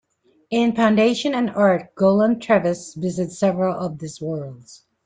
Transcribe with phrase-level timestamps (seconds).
[0.49, 4.83] In "Foundation and Earth", Golan Trevize visits several of these worlds.